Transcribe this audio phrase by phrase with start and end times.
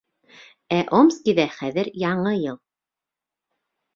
[0.77, 2.57] Ә Омскиҙа хәҙер Яңы йыл!